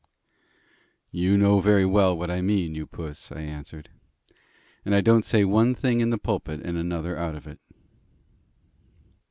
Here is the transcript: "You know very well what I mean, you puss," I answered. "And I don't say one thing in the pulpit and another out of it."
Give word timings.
"You 1.11 1.37
know 1.37 1.59
very 1.59 1.85
well 1.85 2.17
what 2.17 2.31
I 2.31 2.41
mean, 2.41 2.73
you 2.73 2.87
puss," 2.87 3.31
I 3.31 3.41
answered. 3.41 3.91
"And 4.83 4.95
I 4.95 5.01
don't 5.01 5.25
say 5.25 5.45
one 5.45 5.75
thing 5.75 5.99
in 5.99 6.09
the 6.09 6.17
pulpit 6.17 6.59
and 6.65 6.75
another 6.75 7.15
out 7.15 7.35
of 7.35 7.45
it." 7.45 7.59